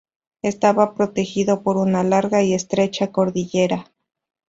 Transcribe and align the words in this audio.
Estaba 0.41 0.95
protegido 0.95 1.61
por 1.61 1.77
una 1.77 2.03
larga 2.03 2.41
y 2.41 2.55
estrecha 2.55 3.11
cordillera. 3.11 3.85